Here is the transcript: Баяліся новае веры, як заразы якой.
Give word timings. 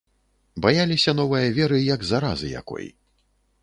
Баяліся 0.65 1.15
новае 1.21 1.43
веры, 1.59 1.77
як 1.93 2.09
заразы 2.13 2.47
якой. 2.61 2.95